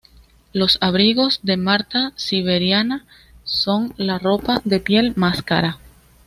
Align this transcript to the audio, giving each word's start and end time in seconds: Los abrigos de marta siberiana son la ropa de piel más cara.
Los 0.51 0.79
abrigos 0.81 1.41
de 1.43 1.57
marta 1.57 2.11
siberiana 2.15 3.05
son 3.43 3.93
la 3.97 4.17
ropa 4.17 4.59
de 4.65 4.79
piel 4.79 5.13
más 5.15 5.43
cara. 5.43 5.77